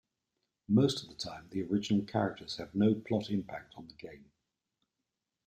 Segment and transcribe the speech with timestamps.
[0.67, 4.31] Most of the time, the original characters have no plot impact on the game.